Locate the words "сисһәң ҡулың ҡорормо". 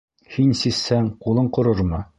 0.61-2.07